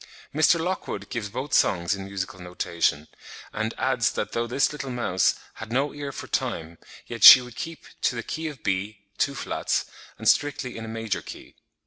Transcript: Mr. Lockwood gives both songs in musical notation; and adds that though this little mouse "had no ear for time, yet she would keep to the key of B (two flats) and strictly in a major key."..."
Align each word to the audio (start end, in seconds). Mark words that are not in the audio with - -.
Mr. 0.33 0.59
Lockwood 0.59 1.11
gives 1.11 1.29
both 1.29 1.53
songs 1.53 1.93
in 1.93 2.05
musical 2.05 2.39
notation; 2.39 3.07
and 3.53 3.75
adds 3.77 4.13
that 4.13 4.31
though 4.31 4.47
this 4.47 4.71
little 4.71 4.89
mouse 4.89 5.35
"had 5.53 5.71
no 5.71 5.93
ear 5.93 6.11
for 6.11 6.25
time, 6.25 6.79
yet 7.05 7.23
she 7.23 7.39
would 7.39 7.55
keep 7.55 7.83
to 8.01 8.15
the 8.15 8.23
key 8.23 8.47
of 8.47 8.63
B 8.63 9.03
(two 9.19 9.35
flats) 9.35 9.85
and 10.17 10.27
strictly 10.27 10.75
in 10.75 10.85
a 10.85 10.87
major 10.87 11.21
key."..." 11.21 11.53